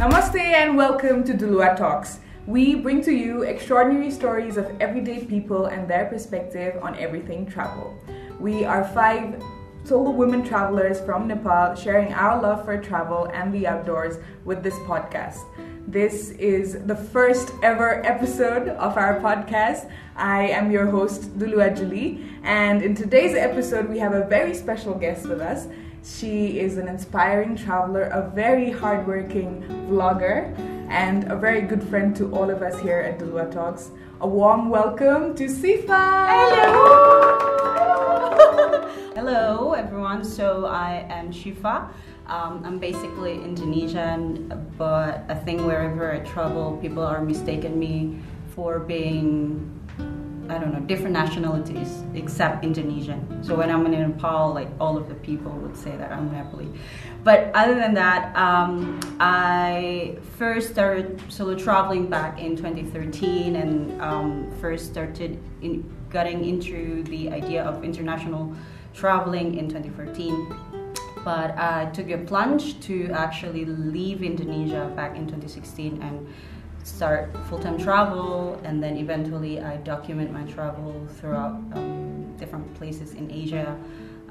[0.00, 2.20] Namaste and welcome to Dulua Talks.
[2.46, 8.00] We bring to you extraordinary stories of everyday people and their perspective on everything travel.
[8.40, 9.42] We are five
[9.84, 14.72] solo women travelers from Nepal sharing our love for travel and the outdoors with this
[14.88, 15.40] podcast.
[15.86, 19.90] This is the first ever episode of our podcast.
[20.16, 24.94] I am your host, Dulua Julie, and in today's episode, we have a very special
[24.94, 25.66] guest with us.
[26.02, 32.34] She is an inspiring traveler, a very hardworking vlogger, and a very good friend to
[32.34, 33.90] all of us here at Dulua Talks.
[34.22, 36.26] A warm welcome to Syifa!
[36.56, 37.50] Hello!
[39.14, 40.24] Hello, everyone.
[40.24, 41.90] So I am Syifa.
[42.26, 44.48] Um, I'm basically Indonesian,
[44.78, 48.18] but I think wherever I travel, people are mistaken me
[48.54, 49.79] for being,
[50.50, 53.42] I don't know, different nationalities except Indonesian.
[53.42, 56.76] So when I'm in Nepal, like all of the people would say that I'm Nepali.
[57.22, 64.50] But other than that, um, I first started solo traveling back in 2013 and um,
[64.60, 68.52] first started in, getting into the idea of international
[68.92, 70.80] traveling in 2014
[71.24, 76.26] but I took a plunge to actually leave Indonesia back in 2016 and
[76.84, 83.30] start full-time travel and then eventually I document my travel throughout um, different places in
[83.30, 83.78] Asia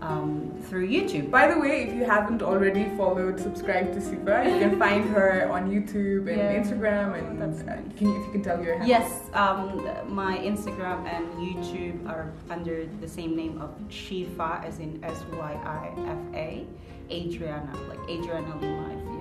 [0.02, 1.30] um, through YouTube.
[1.30, 4.46] By the way, if you haven't already followed, subscribe to Syifa.
[4.46, 6.56] You can find her on YouTube and yeah.
[6.56, 7.18] Instagram.
[7.18, 8.88] And That's uh, can you, if you can tell your handle.
[8.88, 15.04] Yes, um, my Instagram and YouTube are under the same name of Syifa, as in
[15.04, 16.66] S Y I F A,
[17.12, 19.19] Adriana, like Adriana Lima,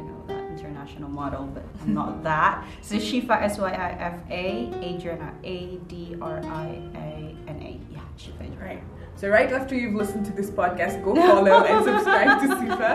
[0.58, 2.64] international model, but I'm not that.
[2.82, 7.80] So Syifa, S Y I F A, Adriana, A D R I A N A.
[7.90, 8.60] Yeah, Syifa.
[8.60, 8.82] Right.
[9.16, 12.92] So right after you've listened to this podcast, go follow and subscribe to Syifa.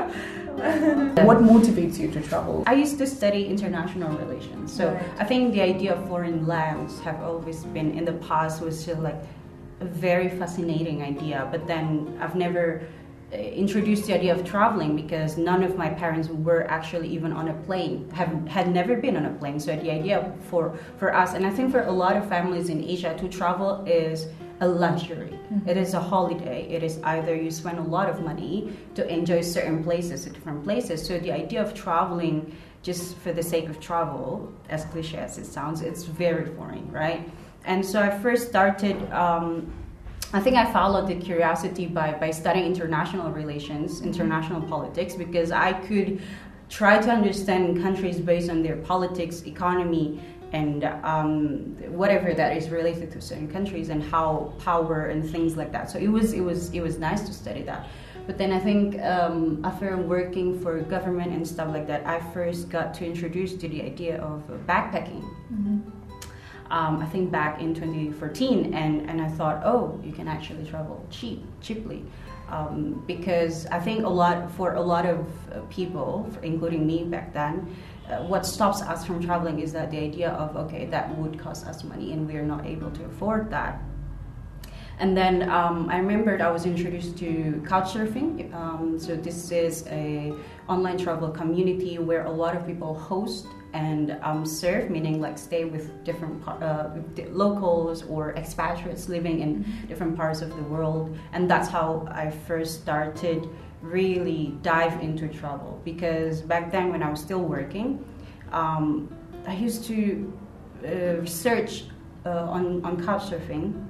[1.25, 2.63] what motivates you to travel?
[2.65, 4.71] I used to study international relations.
[4.71, 5.03] So right.
[5.19, 9.01] I think the idea of foreign lands have always been in the past was just
[9.01, 9.21] like
[9.81, 11.47] a very fascinating idea.
[11.51, 12.87] But then I've never
[13.33, 17.53] introduced the idea of traveling because none of my parents were actually even on a
[17.65, 21.45] plane have had never been on a plane so the idea for for us and
[21.45, 24.27] i think for a lot of families in asia to travel is
[24.61, 25.37] a luxury.
[25.51, 25.69] Mm-hmm.
[25.69, 26.67] It is a holiday.
[26.69, 31.05] It is either you spend a lot of money to enjoy certain places, different places.
[31.05, 35.45] So the idea of traveling just for the sake of travel, as cliche as it
[35.45, 37.29] sounds, it's very foreign, right?
[37.65, 38.97] And so I first started.
[39.11, 39.71] Um,
[40.33, 44.07] I think I followed the curiosity by, by studying international relations, mm-hmm.
[44.07, 46.21] international politics, because I could
[46.69, 50.19] try to understand countries based on their politics, economy,
[50.51, 55.71] and um, whatever that is related to certain countries and how power and things like
[55.71, 55.89] that.
[55.89, 57.87] So it was it was it was nice to study that.
[58.27, 62.69] But then I think um, after working for government and stuff like that, I first
[62.69, 65.23] got to introduce to the idea of backpacking.
[65.51, 65.79] Mm-hmm.
[66.73, 71.05] Um, I think back in 2014, and, and I thought, oh, you can actually travel
[71.11, 72.03] cheap, cheaply.
[72.49, 75.19] Um, because I think a lot for a lot of
[75.51, 77.75] uh, people, including me back then,
[78.09, 81.65] uh, what stops us from traveling is that the idea of okay that would cost
[81.65, 83.81] us money and we are not able to afford that
[84.99, 88.53] and then um, I remembered I was introduced to Couchsurfing.
[88.53, 90.33] Um, so this is a
[90.69, 95.65] online travel community where a lot of people host and um, serve, meaning like stay
[95.65, 96.89] with different uh,
[97.29, 101.17] locals or expatriates living in different parts of the world.
[101.33, 103.49] And that's how I first started
[103.81, 108.05] really dive into travel because back then when I was still working,
[108.51, 109.13] um,
[109.45, 110.31] I used to
[110.85, 111.85] uh, research
[112.25, 113.89] uh, on, on couchsurfing,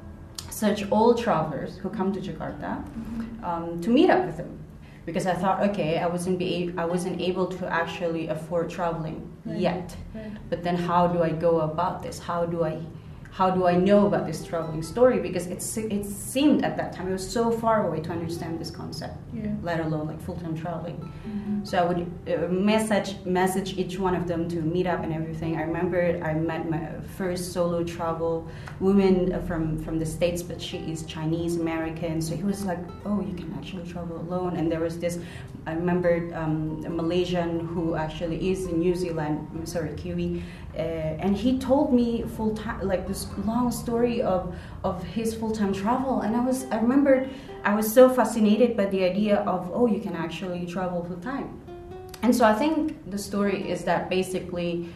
[0.50, 3.46] search all travelers who come to Jakarta mm-hmm.
[3.46, 4.58] um, to meet up with them
[5.06, 9.58] because I thought, okay, I wasn't be I wasn't able to actually afford traveling right.
[9.58, 10.32] yet, right.
[10.50, 12.20] but then how do I go about this?
[12.20, 12.80] How do I
[13.34, 15.20] how do I know about this traveling story?
[15.20, 18.70] Because it's it seemed at that time it was so far away to understand this
[18.70, 19.56] concept, yeah.
[19.64, 20.98] let alone like full time traveling.
[20.98, 21.66] Mm-hmm.
[21.66, 22.02] So I would
[22.32, 25.58] uh, message message each one of them to meet up and everything.
[25.58, 26.88] I remember I met my
[27.18, 28.48] first solo travel
[28.80, 32.22] woman from from the states, but she is Chinese American.
[32.22, 34.58] So he was like, oh, you can actually travel alone.
[34.58, 35.18] And there was this
[35.66, 40.44] I remember um, a Malaysian who actually is in New Zealand, sorry, Kiwi
[40.76, 45.52] uh, and he told me full time like this long story of of his full
[45.52, 47.30] time travel and I was I remembered
[47.64, 51.60] I was so fascinated by the idea of oh you can actually travel full time
[52.22, 54.90] and so I think the story is that basically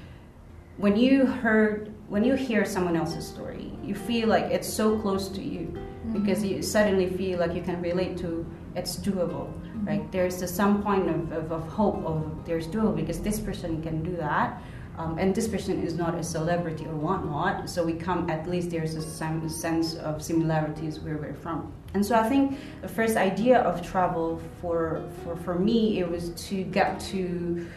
[0.78, 5.30] when you heard when you hear someone else's story you feel like it's so close
[5.30, 6.14] to you mm-hmm.
[6.14, 8.46] because you suddenly feel like you can relate to
[8.76, 9.54] it's doable
[9.88, 10.12] right?
[10.12, 14.04] There's a, some point of, of, of hope of there's doable because this person can
[14.04, 14.62] do that.
[14.98, 18.72] Um, and this person is not a celebrity or whatnot, so we come at least
[18.72, 19.02] there's a
[19.50, 21.72] sense of similarities where we're from.
[21.94, 26.30] And so I think the first idea of travel for for, for me it was
[26.48, 27.68] to get to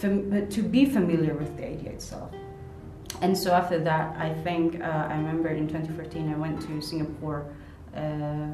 [0.00, 2.32] to be familiar with the idea itself.
[3.20, 7.44] And so after that, I think uh, I remember in 2014 I went to Singapore
[7.94, 8.46] uh,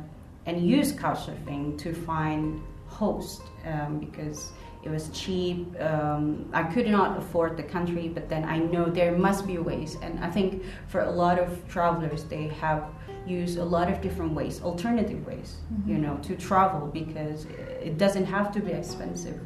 [0.47, 4.53] and used Couchsurfing to find host um, because
[4.87, 5.59] it was cheap.
[5.81, 9.97] Um, I could not afford the country, but then I know there must be ways.
[10.01, 12.85] And I think for a lot of travelers, they have
[13.27, 15.91] used a lot of different ways, alternative ways, mm-hmm.
[15.91, 17.47] you know, to travel because
[17.89, 19.41] it doesn't have to be expensive.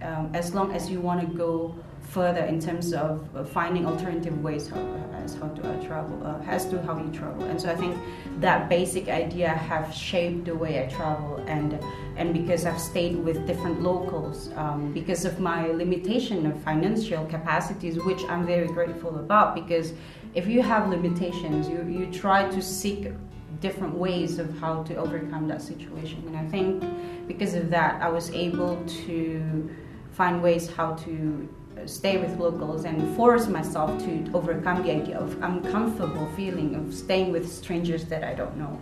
[0.00, 1.74] Um, as long as you want to go
[2.08, 4.80] further in terms of uh, finding alternative ways how,
[5.24, 7.44] as how to uh, travel, uh, as to how you travel.
[7.44, 7.96] And so I think
[8.40, 11.78] that basic idea have shaped the way I travel, and
[12.16, 17.98] and because I've stayed with different locals, um, because of my limitation of financial capacities,
[17.98, 19.92] which I'm very grateful about, because
[20.34, 23.12] if you have limitations, you you try to seek
[23.60, 26.82] different ways of how to overcome that situation, and I think
[27.28, 29.70] because of that, I was able to
[30.12, 31.48] find ways how to
[31.86, 37.32] stay with locals and force myself to overcome the idea of uncomfortable feeling of staying
[37.32, 38.80] with strangers that I don't know.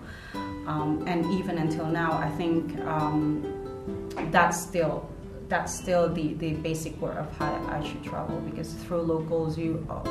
[0.67, 3.45] Um, and even until now, I think um,
[4.31, 5.09] that's still
[5.49, 9.87] that's still the, the basic word of how I should travel because through locals you
[9.89, 10.03] uh,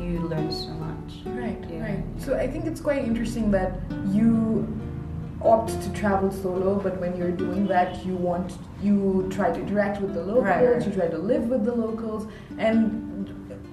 [0.00, 1.12] you learn so much.
[1.26, 1.82] Right, yeah.
[1.82, 2.04] right.
[2.18, 3.72] So I think it's quite interesting that
[4.08, 4.66] you
[5.42, 8.52] opt to travel solo, but when you're doing that, you want
[8.82, 10.86] you try to interact with the locals, right.
[10.86, 12.26] you try to live with the locals,
[12.58, 13.10] and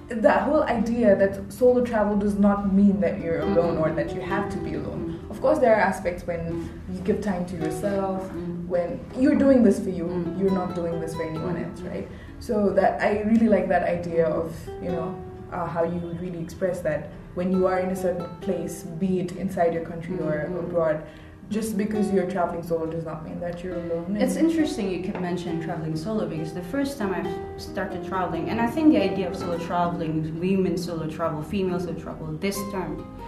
[0.08, 4.20] that whole idea that solo travel does not mean that you're alone or that you
[4.20, 5.26] have to be alone.
[5.28, 8.30] Of course, there are aspects when you give time to yourself,
[8.66, 10.40] when you're doing this for you, mm-hmm.
[10.40, 12.08] you're not doing this for anyone else, right?
[12.40, 15.22] So that I really like that idea of you know
[15.52, 19.32] uh, how you really express that when you are in a certain place, be it
[19.32, 20.58] inside your country or mm-hmm.
[20.58, 21.06] abroad
[21.50, 24.16] just because you're traveling solo does not mean that you're alone.
[24.16, 28.60] It's interesting you can mention traveling solo because the first time I started traveling, and
[28.60, 33.18] I think the idea of solo traveling, women solo travel, female solo travel, this term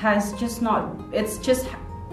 [0.00, 1.66] has just not, it's just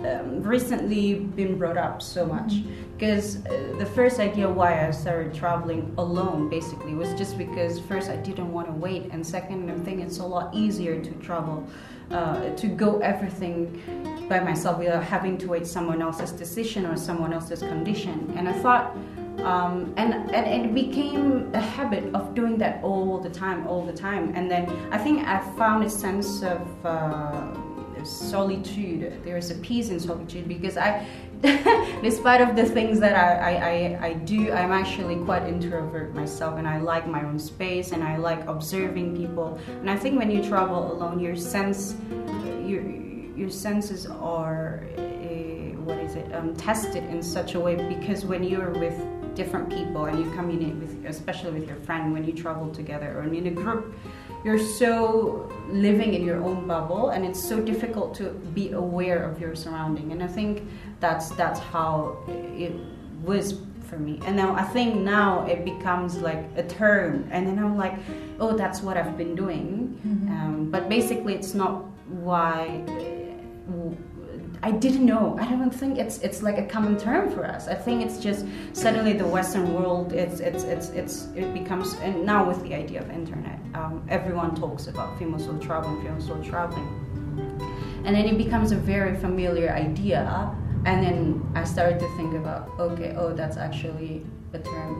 [0.05, 2.63] um, recently been brought up so much
[2.97, 3.75] because mm-hmm.
[3.75, 8.15] uh, the first idea why I started traveling alone basically was just because first I
[8.17, 11.67] didn't want to wait and second I think it's a lot easier to travel
[12.11, 13.81] uh, to go everything
[14.27, 18.33] by myself without having to wait someone else's decision or someone else's condition.
[18.35, 18.95] And I thought,
[19.39, 23.93] um, and, and it became a habit of doing that all the time, all the
[23.93, 24.33] time.
[24.35, 27.53] And then I think I found a sense of uh,
[28.05, 29.21] solitude.
[29.23, 31.07] There is a peace in solitude because I,
[32.01, 36.67] despite of the things that I, I, I, do, I'm actually quite introvert myself, and
[36.67, 39.59] I like my own space, and I like observing people.
[39.67, 41.95] And I think when you travel alone, your sense,
[42.65, 42.83] your
[43.39, 45.01] your senses are uh,
[45.87, 49.01] what is it um, tested in such a way because when you're with
[49.33, 53.23] different people and you communicate with, especially with your friend, when you travel together or
[53.23, 53.95] in a group
[54.43, 59.39] you're so living in your own bubble and it's so difficult to be aware of
[59.39, 60.11] your surrounding.
[60.11, 60.67] And i think
[60.99, 62.73] that's that's how it
[63.23, 64.19] was for me.
[64.25, 67.27] And now i think now it becomes like a term.
[67.31, 67.95] And then i'm like
[68.39, 69.99] oh that's what i've been doing.
[70.05, 70.31] Mm-hmm.
[70.31, 72.83] um, but basically it's not why
[74.61, 75.37] I didn't know.
[75.39, 77.67] I don't think it's it's like a common term for us.
[77.67, 80.11] I think it's just suddenly the Western world.
[80.11, 84.55] It's it's it's it's it becomes and now with the idea of internet, um, everyone
[84.55, 86.87] talks about female solo traveling, female solo traveling,
[88.03, 90.53] and then it becomes a very familiar idea.
[90.85, 94.95] And then I started to think about okay, oh, that's actually a term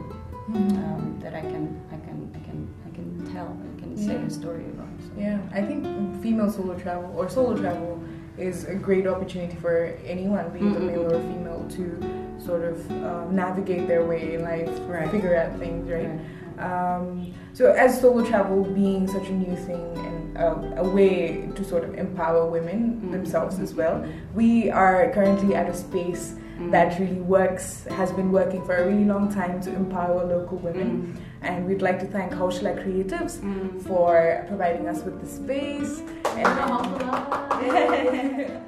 [0.48, 0.76] mm-hmm.
[0.78, 4.30] um, that I can I can I can I can tell I can say a
[4.30, 4.88] story about.
[5.00, 5.10] So.
[5.18, 5.84] Yeah, I think
[6.22, 8.02] female solo travel or solo travel
[8.40, 10.76] is a great opportunity for anyone, be it mm-hmm.
[10.76, 15.10] a male or female, to sort of um, navigate their way in life, right.
[15.10, 16.08] figure out things, right?
[16.08, 16.20] right.
[16.60, 21.64] Um, so, as solo travel being such a new thing and uh, a way to
[21.64, 23.12] sort of empower women mm-hmm.
[23.12, 26.70] themselves as well, we are currently at a space mm-hmm.
[26.70, 31.02] that really works, has been working for a really long time to empower local women.
[31.02, 31.22] Mm-hmm.
[31.42, 33.80] And we'd like to thank Haushla Creatives mm-hmm.
[33.80, 36.02] for providing us with the space.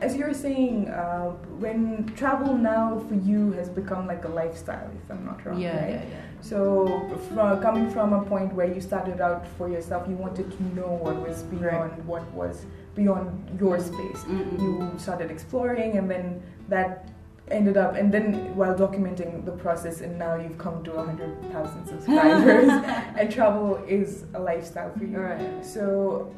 [0.02, 4.90] As you were saying, uh, when travel now for you has become like a lifestyle,
[5.02, 5.90] if I'm not wrong, yeah, right?
[5.90, 6.20] Yeah, yeah.
[6.40, 10.62] So, from, coming from a point where you started out for yourself, you wanted to
[10.74, 12.04] know what was beyond right.
[12.04, 14.24] what was beyond your space.
[14.24, 14.62] Mm-hmm.
[14.62, 17.08] You started exploring, and then that
[17.50, 22.70] ended up and then while documenting the process and now you've come to 100,000 subscribers
[23.16, 25.64] and travel is a lifestyle for you Right.
[25.64, 26.32] so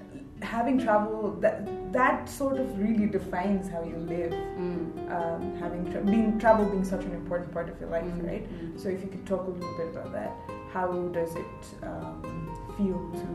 [0.44, 5.10] having travel that that sort of really defines how you live Mm.
[5.16, 8.44] um, having tra- being travel being such an important part of your life Mm, right
[8.52, 8.80] mm.
[8.80, 10.32] so if you could talk a little bit about that
[10.72, 10.86] how
[11.18, 12.16] does it um,
[12.76, 13.28] feel to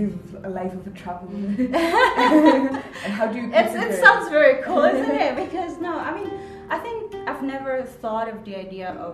[0.00, 1.38] live a life of a traveler
[3.04, 5.36] and how do you It's, it sounds very cool, isn't it?
[5.36, 6.30] Because no, I mean,
[6.70, 9.12] I think I've never thought of the idea of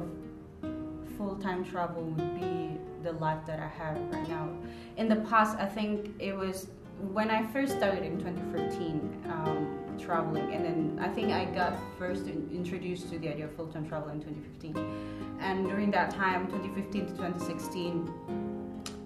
[1.17, 4.49] full time travel would be the life that I have right now.
[4.97, 6.69] In the past, I think it was
[7.13, 12.27] when I first started in 2013 um, traveling, and then I think I got first
[12.27, 15.39] in, introduced to the idea of full time travel in 2015.
[15.41, 18.13] And during that time, 2015 to 2016,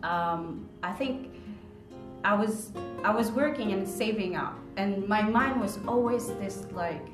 [0.03, 1.35] um, I think
[2.25, 7.07] I was I was working and saving up, and my mind was always this like,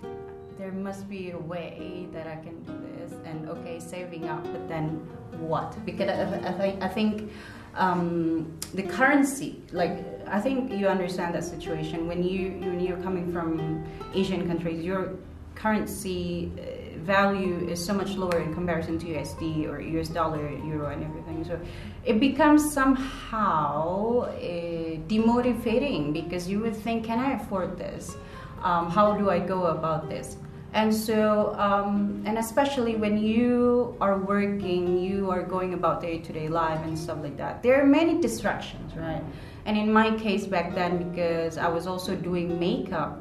[0.59, 4.69] there must be a way that I can do this, and okay, saving up, but
[4.69, 5.07] then
[5.39, 5.77] what?
[5.85, 7.33] Because I, I think I think
[7.75, 13.33] um, the currency, like I think you understand that situation when you when you're coming
[13.33, 13.85] from
[14.15, 15.13] Asian countries, your
[15.55, 16.53] currency.
[16.59, 21.05] Uh, value is so much lower in comparison to USD or US dollar, euro, and
[21.05, 21.45] everything.
[21.45, 21.59] So
[22.05, 24.33] it becomes somehow uh,
[25.07, 28.17] demotivating because you would think, can I afford this?
[28.63, 30.37] Um, how do I go about this?
[30.77, 36.33] And so, um, and especially when you are working, you are going about day to
[36.35, 37.63] day life and stuff like that.
[37.63, 39.25] There are many distractions, right?
[39.65, 43.19] And in my case back then, because I was also doing makeup,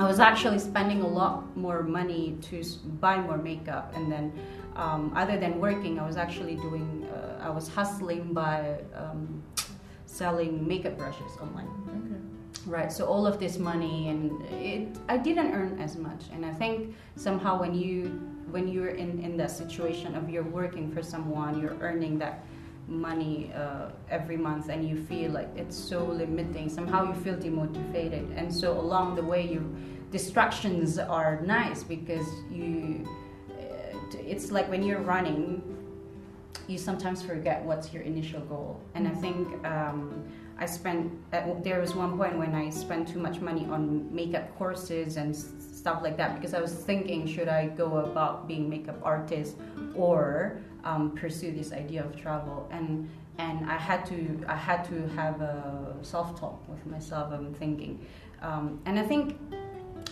[0.00, 2.64] I was actually spending a lot more money to
[2.98, 4.32] buy more makeup, and then
[4.74, 9.44] um, other than working, I was actually doing, uh, I was hustling by um,
[10.06, 11.70] selling makeup brushes online.
[11.86, 12.19] okay.
[12.66, 12.92] Right.
[12.92, 16.94] So all of this money, and it, I didn't earn as much, and I think
[17.16, 18.08] somehow when you
[18.50, 22.44] when you're in in that situation of you're working for someone, you're earning that
[22.86, 26.68] money uh, every month, and you feel like it's so limiting.
[26.68, 29.64] Somehow you feel demotivated, and so along the way, you
[30.10, 33.08] distractions are nice because you.
[33.58, 35.62] uh, It's like when you're running,
[36.68, 39.48] you sometimes forget what's your initial goal, and I think.
[39.64, 40.24] Um,
[40.60, 44.56] I spent at, there was one point when I spent too much money on makeup
[44.58, 49.00] courses and stuff like that because I was thinking should I go about being makeup
[49.02, 49.56] artist
[49.94, 55.08] or um, pursue this idea of travel and and I had to I had to
[55.16, 57.32] have a self talk with myself.
[57.32, 58.04] I'm thinking,
[58.42, 59.38] um, and I think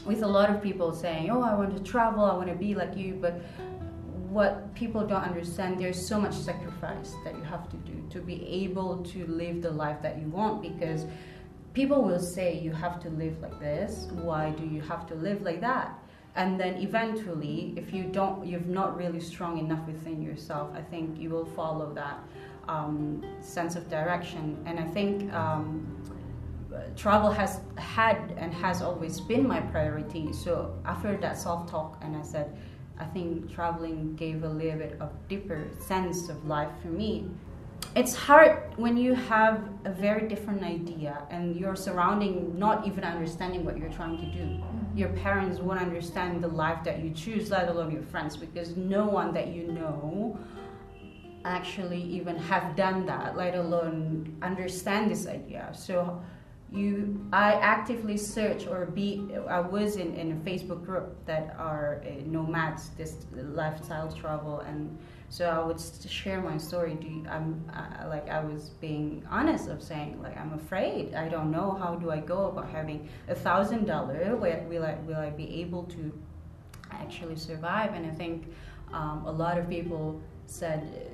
[0.06, 2.24] with a lot of people saying, "Oh, I want to travel.
[2.24, 3.34] I want to be like you," but
[4.30, 8.46] what people don't understand there's so much sacrifice that you have to do to be
[8.46, 11.06] able to live the life that you want because
[11.72, 14.08] people will say you have to live like this.
[14.12, 15.98] Why do you have to live like that?
[16.34, 21.18] And then eventually if you don't you're not really strong enough within yourself i think
[21.18, 22.18] you will follow that
[22.68, 24.44] um, sense of direction.
[24.66, 25.86] And i think um,
[26.96, 30.32] travel has had and has always been my priority.
[30.32, 32.56] So after that self-talk and i said
[33.00, 37.30] I think traveling gave a little bit of deeper sense of life for me.
[37.94, 43.64] It's hard when you have a very different idea and your surrounding not even understanding
[43.64, 44.44] what you're trying to do.
[44.44, 44.98] Mm-hmm.
[44.98, 49.06] Your parents won't understand the life that you choose, let alone your friends, because no
[49.06, 50.38] one that you know
[51.44, 55.70] actually even have done that, let alone understand this idea.
[55.72, 56.20] So
[56.70, 62.02] you i actively search or be i was in, in a facebook group that are
[62.04, 64.98] uh, nomads this lifestyle travel and
[65.30, 66.94] so i would share my story.
[66.94, 67.64] Do you, i'm
[68.08, 71.14] like i was being honest of saying like i'm afraid.
[71.14, 75.16] I don't know how do i go about having a thousand dollar will i will
[75.16, 76.12] i be able to
[76.90, 77.92] actually survive?
[77.94, 78.52] And i think
[78.92, 81.12] um, a lot of people said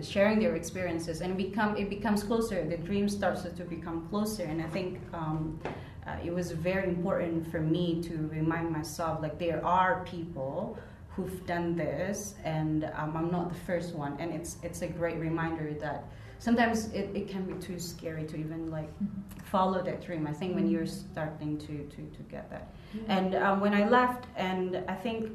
[0.00, 2.64] sharing their experiences and become it becomes closer.
[2.64, 5.58] The dream starts to become closer and i think um,
[6.06, 10.78] uh, it was very important for me to remind myself like there are people
[11.14, 14.16] who've done this and um, i'm not the first one.
[14.18, 16.04] And it's it's a great reminder that
[16.38, 18.90] sometimes it, it can be too scary to even like
[19.44, 22.74] follow that dream i think when you're starting to to, to get that.
[23.08, 25.30] And um, when i left and i think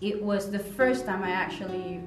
[0.00, 2.00] it was the first time i actually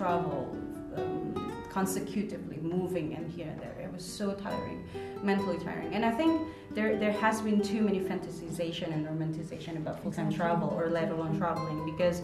[0.00, 0.56] travel
[0.96, 3.76] um, consecutively, moving and here and there.
[3.84, 4.80] It was so tiring,
[5.22, 5.94] mentally tiring.
[5.94, 6.32] And I think
[6.76, 10.36] there there has been too many fantasization and romanticization about full time Exactly.
[10.36, 12.22] travel, or let alone traveling, because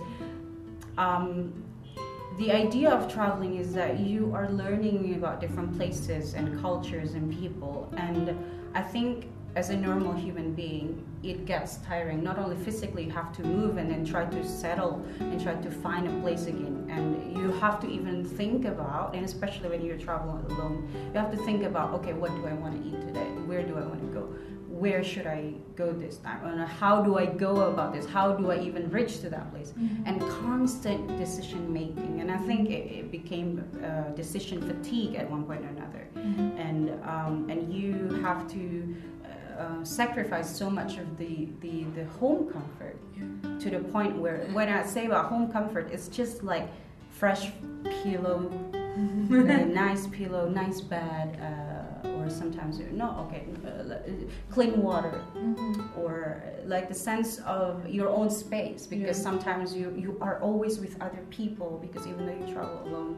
[1.07, 1.53] um,
[2.39, 7.25] the idea of traveling is that you are learning about different places and cultures and
[7.41, 7.77] people.
[8.07, 8.25] And
[8.75, 9.15] I think
[9.57, 12.23] as a normal human being, it gets tiring.
[12.23, 15.71] Not only physically, you have to move and then try to settle and try to
[15.71, 16.87] find a place again.
[16.91, 21.31] And you have to even think about, and especially when you're traveling alone, you have
[21.31, 23.31] to think about, okay, what do I want to eat today?
[23.47, 24.29] Where do I want to go?
[24.69, 26.45] Where should I go this time?
[26.45, 28.05] And how do I go about this?
[28.05, 29.71] How do I even reach to that place?
[29.71, 30.07] Mm-hmm.
[30.07, 32.21] And constant decision making.
[32.21, 36.07] And I think it, it became uh, decision fatigue at one point or another.
[36.15, 36.59] Mm-hmm.
[36.59, 38.95] And um, and you have to
[39.59, 43.59] uh, sacrifice so much of the, the, the home comfort Yeah.
[43.59, 46.69] to the point where when I say about home comfort, it's just like
[47.11, 47.51] fresh
[48.03, 48.39] pillow,
[49.29, 53.97] nice pillow, nice bed, uh, or sometimes no, okay, uh,
[54.51, 55.97] clean water, Mhm.
[55.99, 58.87] or uh, like the sense of your own space.
[58.87, 59.25] Because Yeah.
[59.31, 61.79] sometimes you you are always with other people.
[61.85, 63.15] Because even though you travel alone,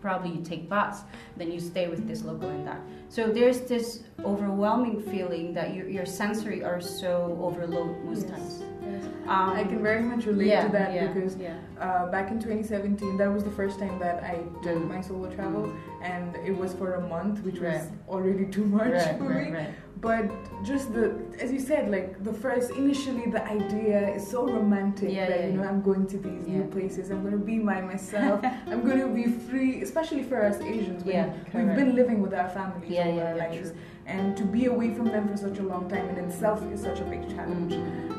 [0.00, 1.02] probably you take bus,
[1.36, 2.80] then you stay with this local and that.
[3.08, 8.30] So there's this overwhelming feeling that your your sensory are so overloaded most Yes.
[8.30, 8.62] times.
[8.82, 9.04] Yes.
[9.28, 11.56] Um, I can very much relate yeah, to that yeah, because yeah.
[11.78, 14.88] uh, back in 2017, that was the first time that I did Mm.
[14.88, 15.70] my solo travel,
[16.02, 19.66] and it was for a month, which was already too much right, for right, me.
[20.00, 20.30] But
[20.64, 25.28] just the, as you said, like the first, initially the idea is so romantic Yeah,
[25.28, 25.68] that yeah, you know yeah.
[25.68, 29.08] I'm going to these new places, I'm going to be my myself, I'm going to
[29.08, 31.04] be free, especially for us Asians.
[31.04, 33.72] When Yeah, we've been living with our families all our lives.
[34.06, 37.00] And to be away from them for such a long time in itself is such
[37.00, 37.74] a big challenge.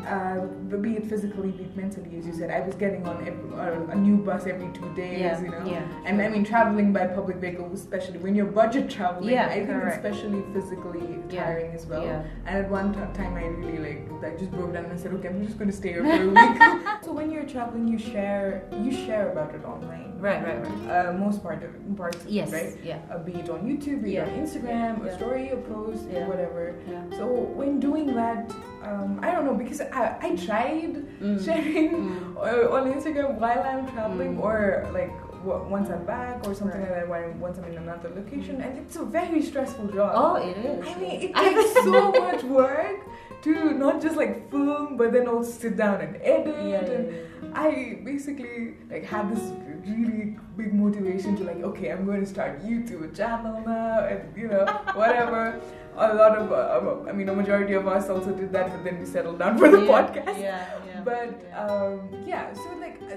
[0.07, 0.45] Uh,
[0.77, 3.91] be it physically, be it mentally, as you said, I was getting on every, uh,
[3.91, 5.63] a new bus every two days, Yeah, you know.
[5.65, 9.53] yeah, And I mean, traveling by public vehicle, especially when you're budget traveling, Yeah, I
[9.65, 9.97] think correct.
[10.03, 12.03] especially physically Yeah, tiring as well.
[12.03, 12.23] yeah.
[12.47, 15.13] And at one t- time, I really like, I just broke down and I said,
[15.13, 16.83] okay, I'm just going to stay here for a week.
[17.03, 20.11] so when you're traveling, you share, you share about it online.
[20.22, 21.08] Right, right, right.
[21.08, 22.78] Uh, most part of parts, Yes, right?
[22.84, 25.58] yeah, Uh, be it on YouTube, be it Yeah, on Instagram, yeah, a story, a
[25.58, 26.28] post, Yeah.
[26.30, 26.75] whatever.
[27.18, 27.25] So
[27.58, 28.54] when doing that,
[28.86, 31.38] um, I don't know because I, I tried Mm.
[31.44, 32.38] sharing Mm.
[32.78, 34.44] on Instagram while I'm traveling Mm.
[34.46, 36.91] or like once I'm back or something Right.
[36.91, 40.11] like that when once I'm in another location and it's a very stressful job.
[40.16, 40.87] Oh, it is.
[40.87, 43.00] I mean, it takes so much work
[43.44, 47.16] to not just like film but then also sit down and edit Yeah, yeah, and
[47.16, 47.50] yeah.
[47.55, 49.42] I basically like had this
[49.87, 54.48] really big motivation to like okay I'm going to start YouTube channel now and you
[54.48, 55.59] know whatever
[55.98, 59.00] a lot of uh, I mean a majority of us also did that but then
[59.00, 61.01] we settled down for the Yeah, podcast Yeah, yeah.
[61.03, 61.66] but yeah.
[61.66, 63.16] um, yeah so like uh,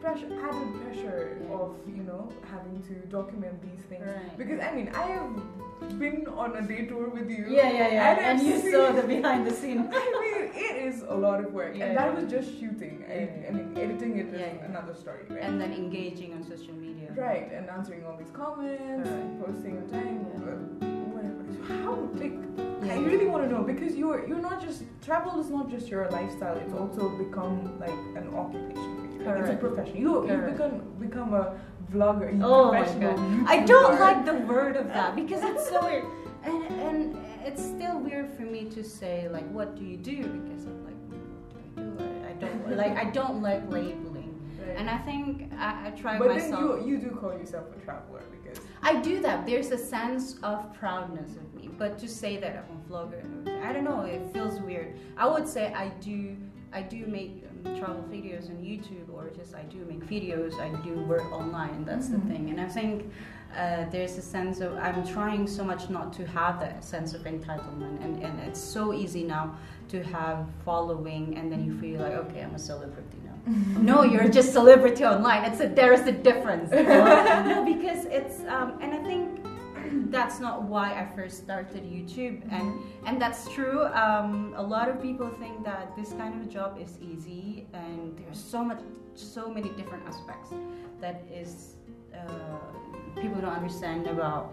[0.00, 4.38] pressure added pressure of you know having to document these things Right.
[4.38, 8.10] because I mean I have been on a day tour with you yeah, yeah, yeah.
[8.10, 9.88] and And, you seen- saw the behind the scene.
[9.92, 12.20] I mean, it is a lot of work, Yeah, and that yeah.
[12.20, 13.04] was just shooting.
[13.08, 13.48] Yeah, I, yeah.
[13.48, 15.40] I mean, editing it is another story, right?
[15.42, 17.08] And then engaging on social media.
[17.16, 19.44] right, and answering all these comments, Right.
[19.46, 20.86] posting on time, uh.
[21.56, 22.32] So how, like,
[22.90, 26.08] I really want to know because you're you're not just travel is not just your
[26.10, 29.18] lifestyle; it's also become like an occupation.
[29.24, 29.42] for you.
[29.44, 29.96] It's a profession.
[29.96, 30.52] You you Correct.
[30.56, 30.74] become
[31.06, 31.58] become a
[31.92, 32.28] vlogger.
[32.42, 33.18] Oh my god.
[33.46, 36.04] I don't like the word of that because it's so weird.
[36.42, 37.00] And and
[37.44, 41.00] it's still weird for me to say like what do you do because I'm like
[41.10, 42.04] what do I do?
[42.24, 44.28] I, I don't like I don't like labeling.
[44.60, 44.76] Right.
[44.76, 46.78] And I think I, I try but myself.
[46.78, 48.39] then you you do call yourself a traveler because
[48.82, 49.46] I do that.
[49.46, 53.22] There's a sense of proudness of me, but to say that I'm a vlogger,
[53.64, 54.00] I don't know.
[54.02, 54.98] It feels weird.
[55.16, 56.36] I would say I do.
[56.72, 60.54] I do make um, travel videos on YouTube, or just I do make videos.
[60.60, 61.84] I do work online.
[61.84, 62.12] That's Mhm.
[62.12, 63.10] the thing, and I think
[63.56, 67.22] uh, there's a sense of I'm trying so much not to have that sense of
[67.24, 69.56] entitlement, and, and it's so easy now
[69.88, 73.18] to have following, and then you feel like okay, I'm a celebrity.
[73.46, 75.44] no, you're just celebrity online.
[75.50, 76.70] It's a there's a difference.
[76.70, 79.40] no, because it's um, and I think
[80.10, 83.84] that's not why I first started YouTube, and and that's true.
[83.86, 88.42] Um, a lot of people think that this kind of job is easy, and there's
[88.42, 88.80] so much,
[89.14, 90.50] so many different aspects
[91.00, 91.76] that is
[92.14, 94.52] uh, people don't understand about.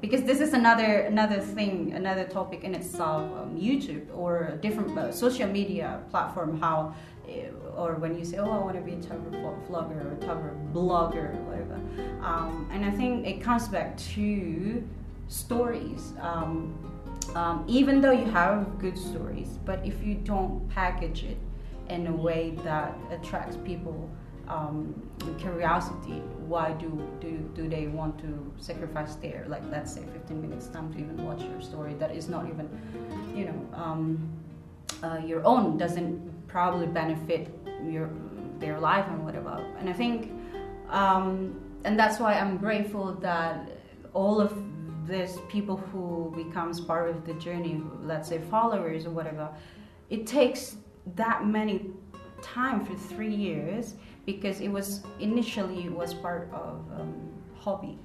[0.00, 3.22] Because this is another another thing, another topic in itself.
[3.38, 6.58] Um, YouTube or a different uh, social media platform.
[6.60, 6.94] How
[7.28, 9.30] eh, or when you say, "Oh, I want to be a travel
[9.68, 11.78] vlogger or travel blogger," or whatever.
[12.22, 14.82] Um, and I think it comes back to
[15.28, 16.14] stories.
[16.20, 16.74] Um,
[17.34, 21.38] um, even though you have good stories, but if you don't package it
[21.88, 24.10] in a way that attracts people
[24.50, 24.94] um,
[25.38, 26.88] curiosity, why do,
[27.20, 31.24] do do they want to sacrifice their like let's say 15 minutes time to even
[31.24, 32.68] watch your story that is not even
[33.34, 34.28] you know um,
[35.04, 37.48] uh, your own doesn't probably benefit
[37.84, 38.10] your
[38.60, 39.66] their life and whatever.
[39.78, 40.30] And I think,
[40.90, 43.68] um, and that's why I'm grateful that
[44.12, 44.54] all of
[45.06, 49.48] there's people who becomes part of the journey, let's say followers or whatever,
[50.08, 50.76] it takes
[51.16, 51.90] that many
[52.42, 53.94] time for three years
[54.26, 57.98] because it was initially it was part of um, hobby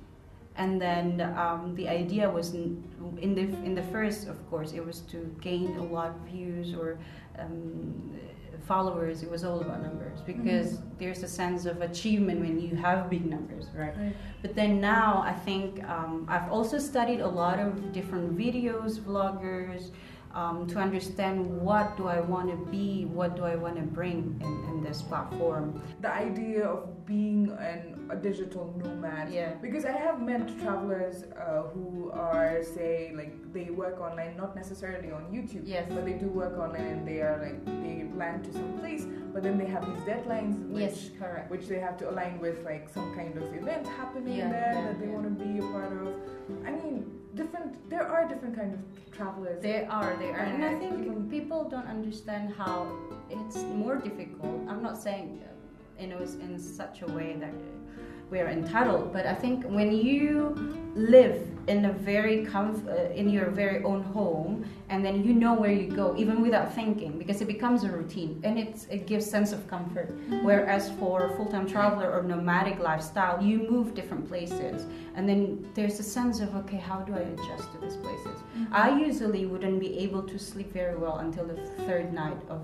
[0.58, 2.82] and then um, the idea was in,
[3.22, 6.74] in, the in the first of course it was to gain a lot of views
[6.74, 6.98] or
[7.38, 8.18] um,
[8.66, 10.98] followers it was all about numbers because mm-hmm.
[10.98, 14.16] there's a sense of achievement when you have big numbers right, right.
[14.42, 19.92] but then now i think um, i've also studied a lot of different videos vloggers
[20.36, 24.40] um, to understand what do I want to be, what do I want to bring
[24.42, 25.82] in, in this platform.
[26.02, 29.32] The idea of being an, a digital nomad.
[29.32, 29.54] Yeah.
[29.62, 35.12] Because I have met travelers uh, who are, say, like they work online, not necessarily
[35.12, 35.90] on YouTube, yes.
[35.90, 39.42] but they do work online and they are like, they land to some place, but
[39.42, 41.50] then they have these deadlines, which, yes, correct.
[41.50, 44.82] which they have to align with like some kind of event happening yeah, there yeah,
[44.82, 45.14] that they yeah.
[45.14, 46.14] want to be a part of.
[46.66, 49.62] I mean, different there are different kind of travelers.
[49.62, 50.46] There are there are.
[50.46, 52.92] And i think people don't understand how
[53.30, 54.60] it's more difficult.
[54.70, 57.54] I'm not saying uh, you know in such a way that
[58.30, 60.56] we're entitled but i think when you
[60.96, 65.54] live in a very comf- uh, in your very own home and then you know
[65.54, 69.26] where you go even without thinking because it becomes a routine and it's, it gives
[69.30, 70.46] sense of comfort mm-hmm.
[70.46, 74.86] whereas for full-time traveler or nomadic lifestyle you move different places
[75.16, 78.66] and then there's a sense of okay how do i adjust to these places mm-hmm.
[78.72, 82.62] i usually wouldn't be able to sleep very well until the third night of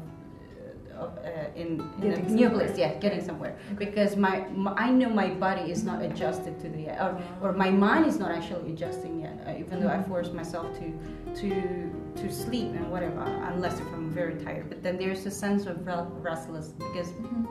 [1.02, 1.70] of, uh, in,
[2.02, 2.78] in a new place.
[2.78, 6.84] Yeah, getting somewhere because my, my, I know my body is not adjusted to the
[7.04, 9.36] or, or my mind is not actually adjusting yet.
[9.46, 10.88] Uh, even though I force myself to
[11.42, 11.52] to
[12.16, 14.70] to sleep and whatever, unless if I'm very tired.
[14.70, 15.76] But then there's a sense of
[16.30, 17.46] restless because mm-hmm.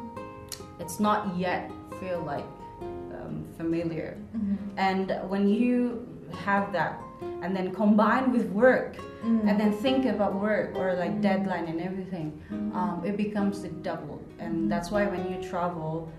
[0.78, 2.44] it's not yet feel like
[2.80, 4.16] um, familiar.
[4.36, 4.78] Mm-hmm.
[4.78, 7.00] And when you have that
[7.42, 9.48] and then combine with work mm.
[9.48, 11.22] and then think about work or like mm.
[11.22, 12.74] deadline and everything mm.
[12.74, 16.10] um, it becomes the double and that's why when you travel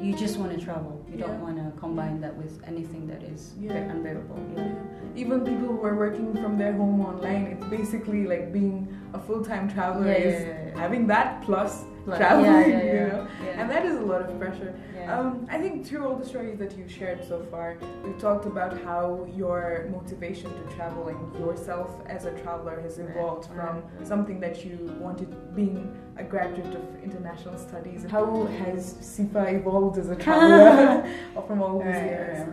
[0.00, 1.26] you just want to travel you yeah.
[1.26, 3.72] don't want to combine that with anything that is yeah.
[3.72, 4.72] unbearable yeah.
[5.14, 9.72] even people who are working from their home online it's basically like being a full-time
[9.72, 13.96] traveler is having that plus like, traveling, yeah, yeah, yeah, you know, and that is
[13.96, 14.74] a lot of pressure.
[15.08, 18.80] Um, I think through all the stories that you've shared so far, we've talked about
[18.82, 24.06] how your motivation to traveling yourself as a traveler has evolved right, from right.
[24.06, 28.06] something that you wanted, being a graduate of international studies.
[28.08, 31.08] How has Syifa evolved as a traveler
[31.46, 32.48] from all these right, years?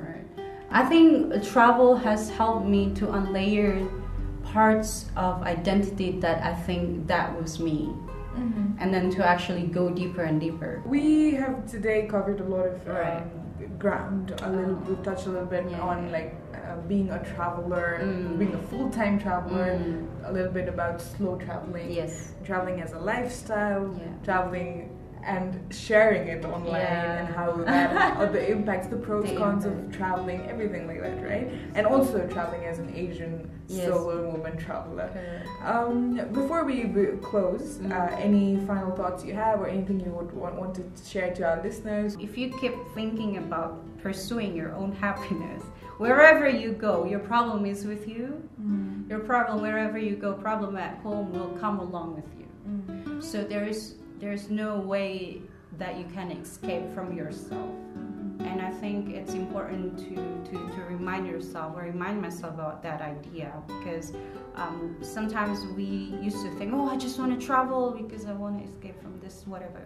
[0.71, 3.89] I think travel has helped me to unlayer
[4.43, 7.93] parts of identity that I think that was me
[8.36, 8.80] mm-hmm.
[8.80, 10.82] and then to actually go deeper and deeper.
[10.86, 13.22] We have today covered a lot of right.
[13.22, 14.34] um, ground.
[14.41, 14.86] A little, oh.
[14.88, 16.12] we've touched a little bit yeah, on yeah.
[16.12, 18.39] like uh, being a traveler, mm.
[18.39, 20.30] being a full-time traveler, mm.
[20.30, 24.08] a little bit about slow traveling, yes, traveling as a lifestyle, yeah.
[24.24, 24.89] traveling
[25.23, 27.25] and sharing it online yeah.
[27.25, 29.88] and how that or the impacts the pros the cons impact.
[29.88, 33.88] of traveling everything like that right and also traveling as an asian yes.
[33.88, 35.10] solo woman traveler
[35.63, 36.84] um, before we
[37.21, 37.91] close mm-hmm.
[37.91, 41.43] uh, any final thoughts you have or anything you would want, want to share to
[41.43, 45.63] our listeners if you keep thinking about pursuing your own happiness
[45.97, 49.10] wherever you go your problem is with you mm-hmm.
[49.10, 53.21] your problem wherever you go problem at home will come along with you mm-hmm.
[53.21, 55.41] so there is there's no way
[55.79, 57.71] that you can escape from yourself.
[58.39, 60.15] And i think it's important to,
[60.49, 64.13] to, to remind yourself or remind myself about that idea because
[64.55, 65.86] um, sometimes we
[66.27, 69.19] used to think oh i just want to travel because i want to escape from
[69.19, 69.84] this whatever.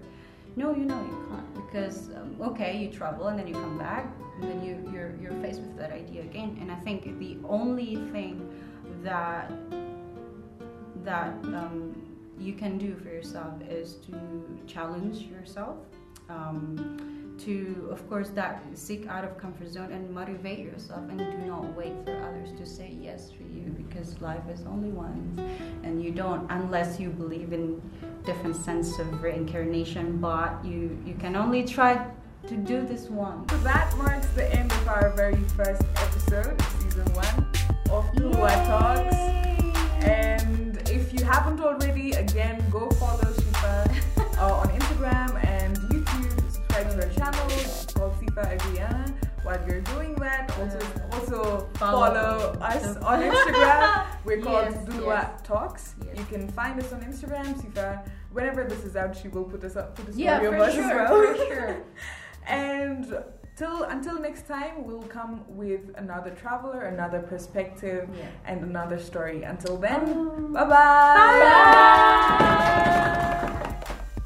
[0.56, 4.08] No you know you can't because um, okay you travel and then you come back
[4.40, 6.58] and then you, you're, you're faced with that idea again.
[6.62, 8.36] And i think the only thing
[9.04, 9.52] that
[11.04, 12.05] that um,
[12.40, 14.14] you can do for yourself is to
[14.68, 15.78] challenge yourself
[16.30, 21.38] um, to of course that seek out of comfort zone and motivate yourself and do
[21.46, 25.40] not wait for others to say yes for you because life is only once
[25.84, 27.82] and you don't unless you believe in
[28.26, 32.08] different sense of reincarnation but you you can only try
[32.48, 37.06] to do this one so that marks the end of our very first episode season
[37.14, 37.48] one
[37.92, 39.35] of Lua Talks
[41.26, 46.52] haven't already, again, go follow Syifa uh, on Instagram and YouTube.
[46.52, 47.46] Subscribe to her channel.
[47.50, 49.14] It's called Syifa Adriana.
[49.42, 50.80] While you're doing that, also
[51.12, 54.06] also follow, follow us on Instagram.
[54.26, 55.42] We're called yes, Dulua yes.
[55.44, 55.96] Talks.
[56.06, 56.18] Yes.
[56.18, 57.60] You can find us on Instagram.
[57.60, 60.74] Syifa, whenever this is out, she will put us up, put story yeah, of us
[60.74, 61.36] sure, as well.
[61.36, 61.84] For sure.
[62.48, 63.18] and
[63.56, 68.26] till until next time, we'll come with another traveler, another perspective, Yeah.
[68.46, 69.44] and another story.
[69.44, 71.40] Until then, Um, bye bye.
[73.56, 73.62] Bye.